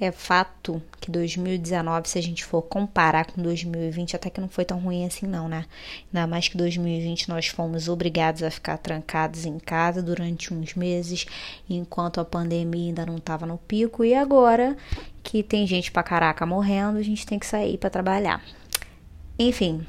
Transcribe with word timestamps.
É 0.00 0.10
fato 0.10 0.82
que 1.00 1.08
2019, 1.08 2.08
se 2.08 2.18
a 2.18 2.22
gente 2.22 2.44
for 2.44 2.62
comparar 2.62 3.26
com 3.26 3.40
2020, 3.40 4.16
até 4.16 4.28
que 4.28 4.40
não 4.40 4.48
foi 4.48 4.64
tão 4.64 4.80
ruim 4.80 5.06
assim, 5.06 5.24
não, 5.24 5.48
né? 5.48 5.66
Ainda 6.12 6.26
mais 6.26 6.48
que 6.48 6.56
2020 6.56 7.28
nós 7.28 7.46
fomos 7.46 7.88
obrigados 7.88 8.42
a 8.42 8.50
ficar 8.50 8.76
trancados 8.76 9.46
em 9.46 9.56
casa 9.56 10.02
durante 10.02 10.52
uns 10.52 10.74
meses, 10.74 11.26
enquanto 11.70 12.20
a 12.20 12.24
pandemia 12.24 12.88
ainda 12.88 13.06
não 13.06 13.18
estava 13.18 13.46
no 13.46 13.56
pico, 13.56 14.04
e 14.04 14.14
agora 14.14 14.76
que 15.22 15.44
tem 15.44 15.64
gente 15.64 15.92
pra 15.92 16.02
caraca 16.02 16.44
morrendo, 16.44 16.98
a 16.98 17.02
gente 17.02 17.24
tem 17.24 17.38
que 17.38 17.46
sair 17.46 17.78
para 17.78 17.88
trabalhar. 17.88 18.42
Enfim, 19.38 19.86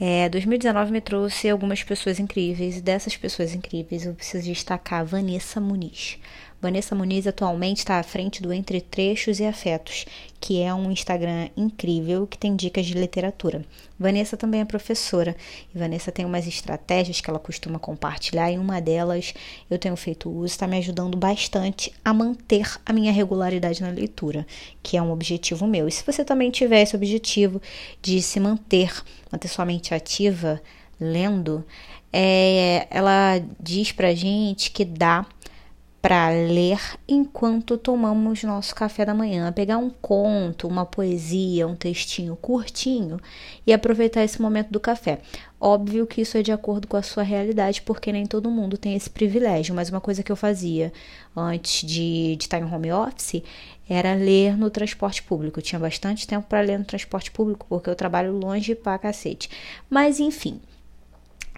é, 0.00 0.28
2019 0.28 0.90
me 0.90 1.00
trouxe 1.00 1.48
algumas 1.48 1.84
pessoas 1.84 2.18
incríveis, 2.18 2.78
e 2.78 2.80
dessas 2.80 3.16
pessoas 3.16 3.54
incríveis 3.54 4.06
eu 4.06 4.14
preciso 4.14 4.44
destacar 4.44 5.04
Vanessa 5.06 5.60
Muniz. 5.60 6.18
Vanessa 6.60 6.94
Muniz 6.94 7.26
atualmente 7.26 7.78
está 7.78 7.98
à 7.98 8.02
frente 8.02 8.42
do 8.42 8.52
Entre 8.52 8.80
Trechos 8.80 9.40
e 9.40 9.44
Afetos, 9.44 10.06
que 10.40 10.62
é 10.62 10.72
um 10.72 10.90
Instagram 10.90 11.48
incrível 11.56 12.26
que 12.26 12.38
tem 12.38 12.56
dicas 12.56 12.86
de 12.86 12.94
literatura. 12.94 13.64
Vanessa 13.98 14.36
também 14.36 14.60
é 14.60 14.64
professora 14.64 15.36
e 15.74 15.78
Vanessa 15.78 16.10
tem 16.10 16.24
umas 16.24 16.46
estratégias 16.46 17.20
que 17.20 17.28
ela 17.28 17.38
costuma 17.38 17.78
compartilhar 17.78 18.50
e 18.50 18.58
uma 18.58 18.80
delas 18.80 19.34
eu 19.70 19.78
tenho 19.78 19.96
feito 19.96 20.30
uso, 20.30 20.46
está 20.46 20.66
me 20.66 20.78
ajudando 20.78 21.16
bastante 21.16 21.92
a 22.04 22.14
manter 22.14 22.78
a 22.86 22.92
minha 22.92 23.12
regularidade 23.12 23.82
na 23.82 23.90
leitura, 23.90 24.46
que 24.82 24.96
é 24.96 25.02
um 25.02 25.12
objetivo 25.12 25.66
meu. 25.66 25.86
E 25.86 25.92
se 25.92 26.04
você 26.04 26.24
também 26.24 26.50
tiver 26.50 26.82
esse 26.82 26.96
objetivo 26.96 27.60
de 28.00 28.22
se 28.22 28.40
manter, 28.40 28.92
manter 29.30 29.48
sua 29.48 29.64
mente 29.64 29.94
ativa 29.94 30.60
lendo, 30.98 31.64
é, 32.12 32.86
ela 32.90 33.42
diz 33.60 33.92
pra 33.92 34.14
gente 34.14 34.70
que 34.70 34.84
dá 34.84 35.26
para 36.00 36.30
ler 36.30 36.78
enquanto 37.08 37.76
tomamos 37.76 38.44
nosso 38.44 38.74
café 38.74 39.04
da 39.04 39.12
manhã, 39.12 39.52
pegar 39.52 39.78
um 39.78 39.90
conto, 39.90 40.68
uma 40.68 40.86
poesia, 40.86 41.66
um 41.66 41.74
textinho 41.74 42.36
curtinho 42.36 43.18
e 43.66 43.72
aproveitar 43.72 44.22
esse 44.22 44.40
momento 44.40 44.70
do 44.70 44.78
café. 44.78 45.18
Óbvio 45.60 46.06
que 46.06 46.20
isso 46.20 46.38
é 46.38 46.42
de 46.42 46.52
acordo 46.52 46.86
com 46.86 46.96
a 46.96 47.02
sua 47.02 47.22
realidade, 47.22 47.82
porque 47.82 48.12
nem 48.12 48.24
todo 48.24 48.50
mundo 48.50 48.78
tem 48.78 48.94
esse 48.94 49.10
privilégio, 49.10 49.74
mas 49.74 49.88
uma 49.88 50.00
coisa 50.00 50.22
que 50.22 50.30
eu 50.30 50.36
fazia 50.36 50.92
antes 51.36 51.80
de, 51.80 52.36
de 52.36 52.44
estar 52.44 52.58
em 52.58 52.64
home 52.64 52.92
office 52.92 53.42
era 53.88 54.14
ler 54.14 54.56
no 54.56 54.70
transporte 54.70 55.22
público. 55.22 55.58
Eu 55.58 55.62
tinha 55.62 55.78
bastante 55.78 56.26
tempo 56.26 56.46
para 56.46 56.60
ler 56.60 56.78
no 56.78 56.84
transporte 56.84 57.30
público, 57.30 57.66
porque 57.68 57.90
eu 57.90 57.96
trabalho 57.96 58.32
longe 58.32 58.74
pra 58.74 58.98
cacete. 58.98 59.50
Mas 59.90 60.20
enfim, 60.20 60.60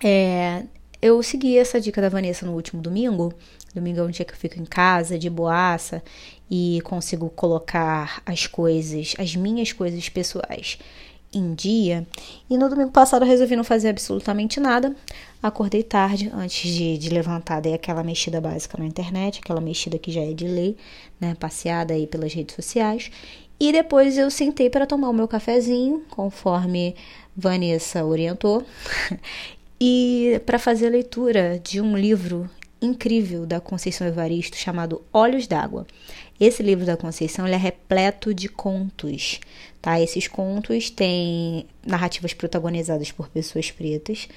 é, 0.02 0.64
eu 1.00 1.22
segui 1.22 1.56
essa 1.58 1.80
dica 1.80 2.00
da 2.00 2.08
Vanessa 2.08 2.44
no 2.44 2.52
último 2.52 2.82
domingo 2.82 3.34
Domingo 3.74 4.00
é 4.00 4.02
um 4.02 4.10
dia 4.10 4.24
que 4.24 4.32
eu 4.32 4.36
fico 4.36 4.58
em 4.58 4.64
casa, 4.64 5.18
de 5.18 5.28
boaça, 5.28 6.02
e 6.50 6.80
consigo 6.84 7.28
colocar 7.30 8.22
as 8.24 8.46
coisas, 8.46 9.14
as 9.18 9.36
minhas 9.36 9.72
coisas 9.72 10.08
pessoais 10.08 10.78
em 11.32 11.54
dia. 11.54 12.06
E 12.48 12.56
no 12.56 12.70
domingo 12.70 12.90
passado 12.90 13.22
eu 13.22 13.28
resolvi 13.28 13.54
não 13.54 13.64
fazer 13.64 13.90
absolutamente 13.90 14.58
nada. 14.58 14.96
Acordei 15.42 15.82
tarde, 15.82 16.30
antes 16.32 16.72
de, 16.74 16.96
de 16.96 17.10
levantar, 17.10 17.60
dei 17.60 17.74
aquela 17.74 18.02
mexida 18.02 18.40
básica 18.40 18.78
na 18.78 18.86
internet, 18.86 19.40
aquela 19.42 19.60
mexida 19.60 19.98
que 19.98 20.10
já 20.10 20.22
é 20.22 20.32
de 20.32 20.46
lei, 20.46 20.76
né? 21.20 21.36
Passeada 21.38 21.92
aí 21.92 22.06
pelas 22.06 22.32
redes 22.32 22.56
sociais. 22.56 23.10
E 23.60 23.72
depois 23.72 24.16
eu 24.16 24.30
sentei 24.30 24.70
para 24.70 24.86
tomar 24.86 25.10
o 25.10 25.12
meu 25.12 25.28
cafezinho, 25.28 26.04
conforme 26.08 26.94
Vanessa 27.36 28.04
orientou, 28.04 28.64
e 29.80 30.40
para 30.44 30.58
fazer 30.58 30.86
a 30.86 30.90
leitura 30.90 31.60
de 31.62 31.80
um 31.80 31.96
livro 31.96 32.48
incrível 32.80 33.44
da 33.44 33.60
Conceição 33.60 34.06
Evaristo 34.06 34.56
chamado 34.56 35.02
Olhos 35.12 35.46
d'Água. 35.46 35.86
Esse 36.38 36.62
livro 36.62 36.86
da 36.86 36.96
Conceição 36.96 37.46
é 37.46 37.56
repleto 37.56 38.32
de 38.32 38.48
contos, 38.48 39.40
tá? 39.82 40.00
Esses 40.00 40.28
contos 40.28 40.88
têm 40.88 41.66
narrativas 41.84 42.32
protagonizadas 42.32 43.10
por 43.10 43.28
pessoas 43.28 43.70
pretas, 43.70 44.28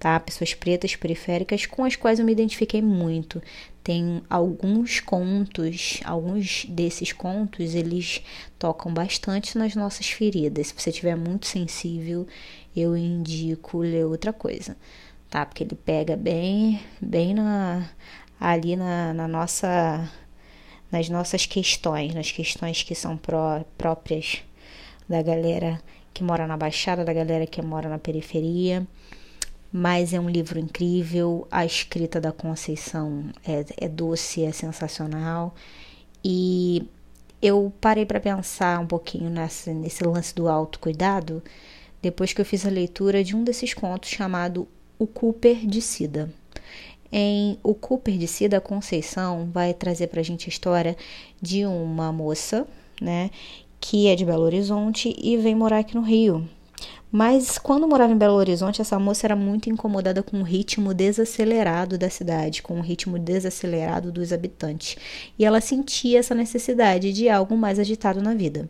tá? 0.00 0.18
Pessoas 0.18 0.54
pretas 0.54 0.96
periféricas 0.96 1.66
com 1.66 1.84
as 1.84 1.94
quais 1.94 2.18
eu 2.18 2.24
me 2.24 2.32
identifiquei 2.32 2.82
muito. 2.82 3.40
Tem 3.84 4.22
alguns 4.28 4.98
contos, 4.98 6.00
alguns 6.04 6.64
desses 6.64 7.12
contos, 7.12 7.74
eles 7.76 8.22
tocam 8.58 8.92
bastante 8.92 9.56
nas 9.56 9.76
nossas 9.76 10.10
feridas. 10.10 10.66
Se 10.68 10.74
você 10.76 10.90
estiver 10.90 11.16
muito 11.16 11.46
sensível, 11.46 12.26
eu 12.74 12.96
indico 12.96 13.78
ler 13.78 14.06
outra 14.06 14.32
coisa 14.32 14.76
tá? 15.30 15.46
Porque 15.46 15.62
ele 15.62 15.76
pega 15.76 16.16
bem, 16.16 16.80
bem 17.00 17.32
na, 17.34 17.88
ali 18.38 18.76
na, 18.76 19.14
na 19.14 19.28
nossa, 19.28 20.10
nas 20.90 21.08
nossas 21.08 21.46
questões, 21.46 22.12
nas 22.14 22.32
questões 22.32 22.82
que 22.82 22.94
são 22.94 23.16
pró, 23.16 23.64
próprias 23.78 24.42
da 25.08 25.22
galera 25.22 25.80
que 26.12 26.24
mora 26.24 26.46
na 26.46 26.56
Baixada, 26.56 27.04
da 27.04 27.12
galera 27.12 27.46
que 27.46 27.62
mora 27.62 27.88
na 27.88 27.98
periferia. 27.98 28.86
Mas 29.72 30.12
é 30.12 30.18
um 30.18 30.28
livro 30.28 30.58
incrível, 30.58 31.46
a 31.50 31.64
escrita 31.64 32.20
da 32.20 32.32
Conceição 32.32 33.26
é, 33.46 33.64
é 33.76 33.88
doce, 33.88 34.42
é 34.42 34.52
sensacional. 34.52 35.54
E 36.24 36.86
eu 37.40 37.72
parei 37.80 38.04
para 38.04 38.20
pensar 38.20 38.80
um 38.80 38.86
pouquinho 38.86 39.30
nessa, 39.30 39.72
nesse 39.72 40.04
lance 40.04 40.34
do 40.34 40.48
autocuidado 40.48 41.42
depois 42.02 42.32
que 42.32 42.40
eu 42.40 42.44
fiz 42.44 42.64
a 42.66 42.70
leitura 42.70 43.22
de 43.22 43.36
um 43.36 43.44
desses 43.44 43.74
contos 43.74 44.10
chamado 44.10 44.66
o 44.98 45.06
Cooper 45.06 45.66
de 45.66 45.80
Cida. 45.80 46.32
Em 47.12 47.58
O 47.62 47.74
Cooper 47.74 48.16
de 48.16 48.28
Cida 48.28 48.60
Conceição 48.60 49.50
vai 49.52 49.74
trazer 49.74 50.06
para 50.06 50.20
a 50.20 50.22
gente 50.22 50.46
a 50.46 50.48
história 50.48 50.96
de 51.42 51.66
uma 51.66 52.12
moça, 52.12 52.66
né, 53.00 53.30
que 53.80 54.06
é 54.06 54.14
de 54.14 54.24
Belo 54.24 54.44
Horizonte 54.44 55.14
e 55.18 55.36
vem 55.36 55.54
morar 55.54 55.78
aqui 55.78 55.94
no 55.94 56.02
Rio. 56.02 56.48
Mas 57.12 57.58
quando 57.58 57.88
morava 57.88 58.12
em 58.12 58.16
Belo 58.16 58.34
Horizonte, 58.34 58.80
essa 58.80 58.98
moça 58.98 59.26
era 59.26 59.34
muito 59.34 59.68
incomodada 59.68 60.22
com 60.22 60.40
o 60.40 60.44
ritmo 60.44 60.94
desacelerado 60.94 61.98
da 61.98 62.08
cidade, 62.08 62.62
com 62.62 62.78
o 62.78 62.82
ritmo 62.82 63.18
desacelerado 63.18 64.12
dos 64.12 64.32
habitantes. 64.32 64.96
E 65.38 65.44
ela 65.44 65.60
sentia 65.60 66.20
essa 66.20 66.34
necessidade 66.34 67.12
de 67.12 67.28
algo 67.28 67.56
mais 67.56 67.78
agitado 67.78 68.22
na 68.22 68.34
vida. 68.34 68.68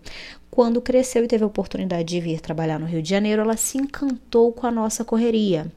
Quando 0.51 0.81
cresceu 0.81 1.25
e 1.25 1.29
teve 1.29 1.45
a 1.45 1.47
oportunidade 1.47 2.09
de 2.09 2.21
vir 2.21 2.41
trabalhar 2.41 2.79
no 2.79 2.87
Rio 2.87 3.03
de 3.03 3.11
Janeiro, 3.11 3.43
ela 3.43 3.57
se 3.57 3.77
encantou 3.77 4.53
com 4.53 4.67
a 4.67 4.71
nossa 4.71 5.05
correria 5.05 5.71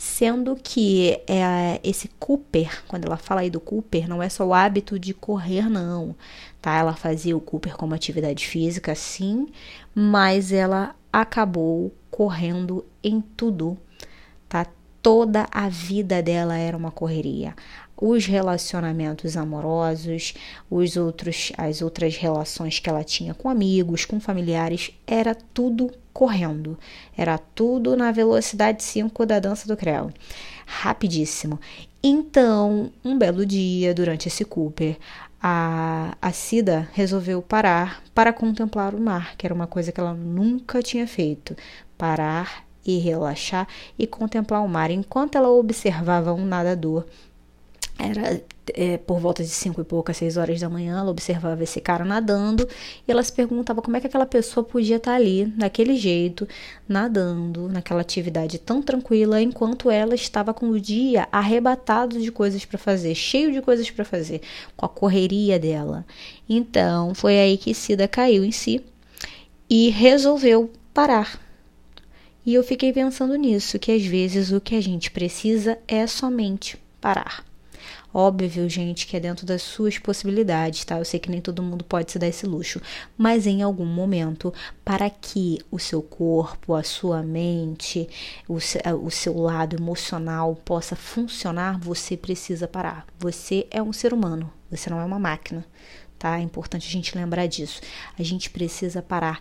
sendo 0.00 0.56
que 0.56 1.20
é, 1.26 1.78
esse 1.84 2.08
Cooper, 2.18 2.82
quando 2.88 3.04
ela 3.04 3.18
fala 3.18 3.42
aí 3.42 3.50
do 3.50 3.60
Cooper, 3.60 4.08
não 4.08 4.22
é 4.22 4.30
só 4.30 4.46
o 4.46 4.54
hábito 4.54 4.98
de 4.98 5.12
correr, 5.12 5.68
não, 5.68 6.16
tá? 6.58 6.74
Ela 6.78 6.94
fazia 6.94 7.36
o 7.36 7.40
Cooper 7.40 7.76
como 7.76 7.94
atividade 7.94 8.46
física, 8.46 8.94
sim, 8.94 9.48
mas 9.94 10.52
ela 10.52 10.96
acabou 11.12 11.94
correndo 12.10 12.84
em 13.02 13.20
tudo, 13.20 13.78
tá? 14.48 14.66
Toda 15.02 15.46
a 15.50 15.68
vida 15.68 16.22
dela 16.22 16.58
era 16.58 16.76
uma 16.76 16.90
correria 16.90 17.54
os 18.00 18.24
relacionamentos 18.24 19.36
amorosos, 19.36 20.32
os 20.70 20.96
outros, 20.96 21.52
as 21.58 21.82
outras 21.82 22.16
relações 22.16 22.78
que 22.78 22.88
ela 22.88 23.04
tinha 23.04 23.34
com 23.34 23.50
amigos, 23.50 24.06
com 24.06 24.18
familiares, 24.18 24.90
era 25.06 25.34
tudo 25.34 25.92
correndo. 26.12 26.78
Era 27.16 27.36
tudo 27.36 27.94
na 27.94 28.10
velocidade 28.10 28.82
5 28.82 29.26
da 29.26 29.38
dança 29.38 29.68
do 29.68 29.76
creu. 29.76 30.10
Rapidíssimo. 30.64 31.60
Então, 32.02 32.90
um 33.04 33.18
belo 33.18 33.44
dia, 33.44 33.92
durante 33.92 34.28
esse 34.28 34.44
Cooper, 34.46 34.96
a, 35.42 36.16
a 36.20 36.32
Cida 36.32 36.88
resolveu 36.92 37.40
parar 37.40 38.02
para 38.14 38.32
contemplar 38.32 38.94
o 38.94 39.00
mar, 39.00 39.36
que 39.36 39.46
era 39.46 39.54
uma 39.54 39.66
coisa 39.66 39.90
que 39.90 40.00
ela 40.00 40.14
nunca 40.14 40.82
tinha 40.82 41.06
feito. 41.06 41.56
Parar 41.96 42.64
e 42.84 42.98
relaxar 42.98 43.68
e 43.98 44.06
contemplar 44.06 44.62
o 44.62 44.68
mar 44.68 44.90
enquanto 44.90 45.36
ela 45.36 45.50
observava 45.50 46.32
um 46.32 46.44
nadador 46.44 47.06
era 48.00 48.42
é, 48.74 48.98
por 48.98 49.18
volta 49.18 49.42
de 49.42 49.48
cinco 49.48 49.80
e 49.80 49.84
poucas, 49.84 50.16
seis 50.16 50.36
horas 50.36 50.60
da 50.60 50.68
manhã, 50.68 50.98
ela 50.98 51.10
observava 51.10 51.62
esse 51.62 51.80
cara 51.80 52.04
nadando 52.04 52.68
e 53.06 53.10
ela 53.10 53.22
se 53.22 53.32
perguntava 53.32 53.82
como 53.82 53.96
é 53.96 54.00
que 54.00 54.06
aquela 54.06 54.26
pessoa 54.26 54.64
podia 54.64 54.96
estar 54.96 55.14
ali, 55.14 55.46
daquele 55.46 55.96
jeito, 55.96 56.46
nadando, 56.88 57.68
naquela 57.68 58.00
atividade 58.00 58.58
tão 58.58 58.82
tranquila, 58.82 59.40
enquanto 59.40 59.90
ela 59.90 60.14
estava 60.14 60.54
com 60.54 60.70
o 60.70 60.80
dia 60.80 61.28
arrebatado 61.30 62.20
de 62.20 62.30
coisas 62.30 62.64
para 62.64 62.78
fazer, 62.78 63.14
cheio 63.14 63.52
de 63.52 63.60
coisas 63.60 63.90
para 63.90 64.04
fazer, 64.04 64.40
com 64.76 64.86
a 64.86 64.88
correria 64.88 65.58
dela. 65.58 66.04
Então, 66.48 67.14
foi 67.14 67.38
aí 67.38 67.56
que 67.56 67.74
Cida 67.74 68.08
caiu 68.08 68.44
em 68.44 68.52
si 68.52 68.82
e 69.68 69.90
resolveu 69.90 70.70
parar. 70.92 71.40
E 72.44 72.54
eu 72.54 72.64
fiquei 72.64 72.92
pensando 72.92 73.36
nisso, 73.36 73.78
que 73.78 73.92
às 73.92 74.04
vezes 74.04 74.50
o 74.50 74.60
que 74.60 74.74
a 74.74 74.80
gente 74.80 75.10
precisa 75.10 75.78
é 75.86 76.06
somente 76.06 76.78
parar. 77.00 77.49
Óbvio, 78.12 78.68
gente, 78.68 79.06
que 79.06 79.16
é 79.16 79.20
dentro 79.20 79.46
das 79.46 79.62
suas 79.62 79.98
possibilidades, 79.98 80.84
tá? 80.84 80.98
Eu 80.98 81.04
sei 81.04 81.20
que 81.20 81.30
nem 81.30 81.40
todo 81.40 81.62
mundo 81.62 81.84
pode 81.84 82.10
se 82.10 82.18
dar 82.18 82.26
esse 82.26 82.44
luxo, 82.46 82.80
mas 83.16 83.46
em 83.46 83.62
algum 83.62 83.84
momento, 83.86 84.52
para 84.84 85.08
que 85.08 85.58
o 85.70 85.78
seu 85.78 86.02
corpo, 86.02 86.74
a 86.74 86.82
sua 86.82 87.22
mente, 87.22 88.08
o, 88.48 88.54
o 89.04 89.10
seu 89.10 89.38
lado 89.38 89.76
emocional 89.76 90.56
possa 90.64 90.96
funcionar, 90.96 91.78
você 91.78 92.16
precisa 92.16 92.66
parar. 92.66 93.06
Você 93.18 93.66
é 93.70 93.80
um 93.82 93.92
ser 93.92 94.12
humano, 94.12 94.52
você 94.70 94.90
não 94.90 95.00
é 95.00 95.04
uma 95.04 95.18
máquina. 95.18 95.64
tá? 96.18 96.38
É 96.38 96.42
importante 96.42 96.86
a 96.86 96.90
gente 96.90 97.16
lembrar 97.16 97.46
disso. 97.46 97.80
A 98.18 98.22
gente 98.22 98.50
precisa 98.50 99.00
parar 99.00 99.40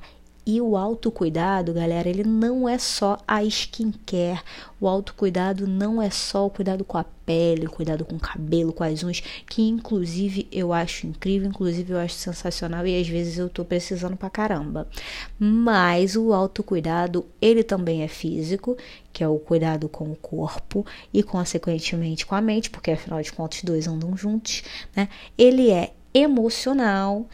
e 0.49 0.59
o 0.59 0.75
autocuidado, 0.75 1.71
galera, 1.75 2.09
ele 2.09 2.23
não 2.23 2.67
é 2.67 2.79
só 2.79 3.19
a 3.27 3.43
skincare. 3.43 4.41
O 4.81 4.87
autocuidado 4.87 5.67
não 5.67 6.01
é 6.01 6.09
só 6.09 6.47
o 6.47 6.49
cuidado 6.49 6.83
com 6.83 6.97
a 6.97 7.03
pele, 7.03 7.67
o 7.67 7.69
cuidado 7.69 8.03
com 8.03 8.15
o 8.15 8.19
cabelo, 8.19 8.73
com 8.73 8.83
as 8.83 9.03
unhas, 9.03 9.21
que 9.47 9.61
inclusive 9.61 10.47
eu 10.51 10.73
acho 10.73 11.05
incrível, 11.05 11.47
inclusive 11.47 11.93
eu 11.93 11.99
acho 11.99 12.15
sensacional 12.15 12.87
e 12.87 12.99
às 12.99 13.07
vezes 13.07 13.37
eu 13.37 13.47
tô 13.47 13.63
precisando 13.63 14.17
pra 14.17 14.27
caramba. 14.27 14.87
Mas 15.37 16.15
o 16.15 16.33
autocuidado, 16.33 17.27
ele 17.39 17.61
também 17.61 18.01
é 18.01 18.07
físico, 18.07 18.75
que 19.13 19.23
é 19.23 19.27
o 19.27 19.37
cuidado 19.37 19.87
com 19.87 20.11
o 20.11 20.15
corpo 20.15 20.83
e 21.13 21.21
consequentemente 21.21 22.25
com 22.25 22.33
a 22.33 22.41
mente, 22.41 22.71
porque 22.71 22.89
afinal 22.89 23.21
de 23.21 23.31
contas 23.31 23.59
os 23.59 23.65
dois 23.65 23.87
andam 23.87 24.17
juntos, 24.17 24.63
né? 24.95 25.09
Ele 25.37 25.69
é 25.69 25.93
emocional 26.11 27.27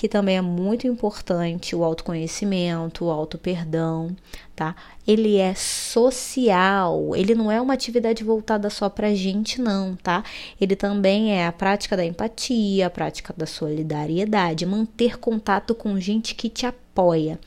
que 0.00 0.08
também 0.08 0.38
é 0.38 0.40
muito 0.40 0.86
importante, 0.86 1.76
o 1.76 1.84
autoconhecimento, 1.84 3.04
o 3.04 3.10
auto-perdão, 3.10 4.16
tá? 4.56 4.74
Ele 5.06 5.36
é 5.36 5.54
social, 5.54 7.14
ele 7.14 7.34
não 7.34 7.52
é 7.52 7.60
uma 7.60 7.74
atividade 7.74 8.24
voltada 8.24 8.70
só 8.70 8.88
pra 8.88 9.14
gente, 9.14 9.60
não, 9.60 9.94
tá? 9.96 10.24
Ele 10.58 10.74
também 10.74 11.32
é 11.34 11.46
a 11.46 11.52
prática 11.52 11.98
da 11.98 12.02
empatia, 12.02 12.86
a 12.86 12.90
prática 12.90 13.34
da 13.36 13.44
solidariedade, 13.44 14.64
manter 14.64 15.18
contato 15.18 15.74
com 15.74 16.00
gente 16.00 16.34
que 16.34 16.48
te 16.48 16.64
apoia. 16.64 17.38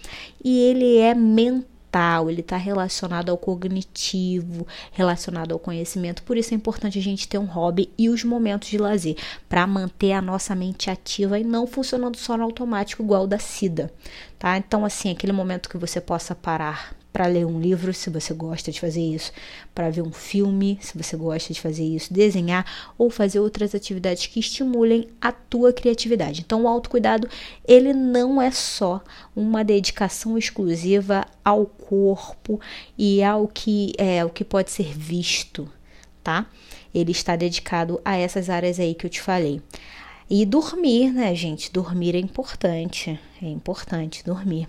E 0.45 0.59
ele 0.59 0.97
é 0.97 1.15
mental 1.15 1.73
mental, 1.94 2.30
ele 2.30 2.42
está 2.42 2.57
relacionado 2.57 3.30
ao 3.30 3.38
cognitivo, 3.38 4.66
relacionado 4.92 5.51
ao 5.51 5.60
conhecimento. 5.60 6.24
Por 6.24 6.36
isso 6.38 6.54
é 6.54 6.57
importante 6.57 6.98
a 6.98 7.01
gente 7.01 7.28
ter 7.28 7.38
um 7.38 7.45
hobby 7.45 7.92
e 7.98 8.10
os 8.10 8.24
momentos 8.24 8.69
de 8.69 8.78
lazer 8.78 9.16
para 9.48 9.68
manter 9.68 10.13
a 10.13 10.22
nossa 10.22 10.56
mente 10.56 10.90
ativa 10.90 11.40
e 11.40 11.44
não 11.44 11.68
funcionando 11.68 12.18
só 12.18 12.36
no 12.36 12.44
automático 12.44 13.04
igual 13.04 13.28
da 13.28 13.38
SIDA, 13.38 13.94
tá? 14.40 14.57
Então 14.57 14.84
assim, 14.84 15.12
aquele 15.12 15.34
momento 15.34 15.69
que 15.69 15.78
você 15.78 16.01
possa 16.01 16.34
parar 16.34 16.95
para 17.13 17.27
ler 17.27 17.45
um 17.45 17.62
livro, 17.62 17.94
se 17.94 18.10
você 18.10 18.33
gosta 18.33 18.71
de 18.71 18.81
fazer 18.81 19.01
isso, 19.01 19.31
para 19.74 19.92
ver 19.92 20.01
um 20.01 20.12
filme, 20.12 20.80
se 20.81 20.98
você 20.98 21.15
gosta 21.15 21.54
de 21.54 21.62
fazer 21.62 21.83
isso, 21.83 22.12
desenhar 22.12 22.65
ou 22.98 23.12
fazer 23.12 23.39
outras 23.39 23.75
atividades 23.75 24.25
que 24.25 24.39
estimulem 24.39 25.07
a 25.21 25.31
tua 25.31 25.71
criatividade. 25.71 26.42
Então, 26.42 26.63
o 26.63 26.68
autocuidado, 26.68 27.30
ele 27.68 27.94
não 27.94 28.42
é 28.42 28.50
só 28.50 29.00
uma 29.36 29.63
dedicação 29.63 30.36
exclusiva 30.39 31.24
ao 31.45 31.68
corpo 31.68 32.60
e 32.98 33.24
ao 33.24 33.48
que 33.48 33.94
é 34.00 34.25
o 34.25 34.30
que 34.30 34.44
pode 34.44 34.71
ser 34.71 34.92
visto, 34.92 35.69
tá? 36.24 36.48
Ele 36.94 37.12
está 37.12 37.36
dedicado 37.36 38.01
a 38.04 38.18
essas 38.18 38.50
áreas 38.50 38.80
aí 38.80 38.95
que 38.95 39.06
eu 39.06 39.10
te 39.10 39.21
falei. 39.21 39.62
E 40.30 40.46
dormir, 40.46 41.12
né, 41.12 41.36
gente? 41.36 41.72
Dormir 41.72 42.16
é 42.16 42.20
importante. 42.20 43.20
É 43.42 43.48
importante 43.48 44.24
dormir, 44.24 44.68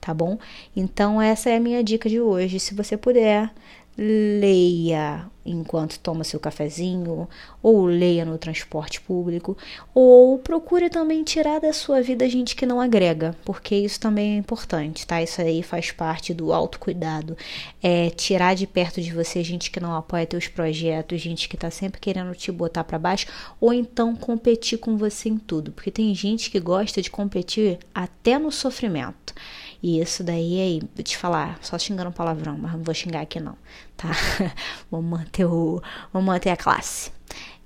tá 0.00 0.14
bom? 0.14 0.38
Então, 0.76 1.20
essa 1.20 1.50
é 1.50 1.56
a 1.56 1.60
minha 1.60 1.82
dica 1.82 2.08
de 2.08 2.20
hoje. 2.20 2.60
Se 2.60 2.74
você 2.74 2.96
puder, 2.96 3.52
leia 3.96 5.30
enquanto 5.44 5.98
toma 5.98 6.22
seu 6.22 6.38
cafezinho, 6.38 7.28
ou 7.62 7.84
leia 7.84 8.24
no 8.24 8.38
transporte 8.38 9.00
público, 9.00 9.56
ou 9.92 10.38
procure 10.38 10.88
também 10.88 11.24
tirar 11.24 11.60
da 11.60 11.72
sua 11.72 12.00
vida 12.00 12.28
gente 12.28 12.54
que 12.54 12.64
não 12.64 12.80
agrega, 12.80 13.36
porque 13.44 13.74
isso 13.74 13.98
também 13.98 14.34
é 14.34 14.36
importante, 14.36 15.06
tá? 15.06 15.20
Isso 15.20 15.40
aí 15.40 15.62
faz 15.62 15.90
parte 15.90 16.32
do 16.32 16.52
autocuidado. 16.52 17.36
É 17.82 18.10
tirar 18.10 18.54
de 18.54 18.66
perto 18.66 19.00
de 19.00 19.12
você 19.12 19.42
gente 19.42 19.70
que 19.70 19.80
não 19.80 19.96
apoia 19.96 20.26
teus 20.26 20.46
projetos, 20.46 21.20
gente 21.20 21.48
que 21.48 21.56
tá 21.56 21.70
sempre 21.70 22.00
querendo 22.00 22.34
te 22.34 22.52
botar 22.52 22.84
para 22.84 22.98
baixo, 22.98 23.26
ou 23.60 23.72
então 23.72 24.14
competir 24.14 24.78
com 24.78 24.96
você 24.96 25.28
em 25.28 25.38
tudo, 25.38 25.72
porque 25.72 25.90
tem 25.90 26.14
gente 26.14 26.50
que 26.50 26.60
gosta 26.60 27.02
de 27.02 27.10
competir 27.10 27.78
até 27.94 28.38
no 28.38 28.52
sofrimento. 28.52 29.34
E 29.82 30.00
isso 30.00 30.22
daí 30.22 30.60
aí, 30.60 30.80
vou 30.94 31.02
te 31.02 31.16
falar, 31.16 31.58
só 31.60 31.76
xingando 31.78 32.12
palavrão, 32.12 32.56
mas 32.56 32.72
não 32.72 32.82
vou 32.82 32.94
xingar 32.94 33.22
aqui 33.22 33.40
não, 33.40 33.56
tá? 33.96 34.10
vamos 34.90 35.10
manter 35.10 35.44
o. 35.44 35.82
Vamos 36.12 36.26
manter 36.26 36.50
a 36.50 36.56
classe. 36.56 37.10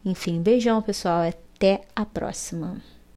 Enfim, 0.04 0.40
beijão, 0.40 0.80
pessoal. 0.80 1.28
Até 1.28 1.82
a 1.94 2.06
próxima. 2.06 2.80